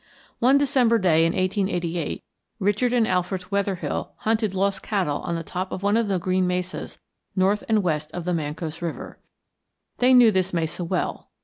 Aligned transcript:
One 0.39 0.57
December 0.57 0.97
day 0.97 1.27
in 1.27 1.33
1888 1.33 2.23
Richard 2.57 2.91
and 2.91 3.07
Alfred 3.07 3.51
Wetherill 3.51 4.13
hunted 4.17 4.55
lost 4.55 4.81
cattle 4.81 5.17
on 5.17 5.35
the 5.35 5.43
top 5.43 5.71
of 5.71 5.83
one 5.83 5.95
of 5.95 6.07
the 6.07 6.17
green 6.17 6.47
mesas 6.47 6.97
north 7.35 7.63
and 7.69 7.83
west 7.83 8.11
of 8.11 8.25
the 8.25 8.33
Mancos 8.33 8.81
River. 8.81 9.19
They 9.99 10.15
knew 10.15 10.31
this 10.31 10.53
mesa 10.55 10.83
well. 10.83 11.29